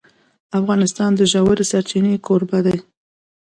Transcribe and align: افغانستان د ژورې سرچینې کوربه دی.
افغانستان 0.59 1.11
د 1.15 1.21
ژورې 1.31 1.65
سرچینې 1.71 2.13
کوربه 2.25 2.59
دی. 2.65 2.77